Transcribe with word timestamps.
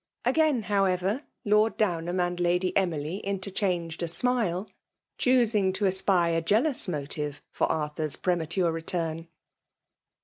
Again, 0.25 0.63
however. 0.63 1.21
Lord 1.45 1.77
Downham 1.77 2.19
and 2.19 2.39
Lady 2.39 2.75
Emily 2.75 3.17
interchanged 3.19 4.01
a 4.01 4.07
smile; 4.07 4.67
choosing 5.19 5.71
to 5.73 5.85
espy 5.85 6.33
a 6.33 6.41
jealous 6.41 6.87
motive 6.87 7.39
for 7.51 7.71
Arthur 7.71 8.05
s 8.05 8.15
premature 8.15 8.71
return. 8.71 9.27